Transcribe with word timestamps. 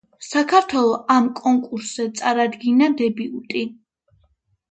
საქართველო 0.25 0.93
ამ 1.15 1.25
კონკურსზე 1.39 2.05
წარადგინა 2.21 2.87
დებიუტი. 3.03 3.61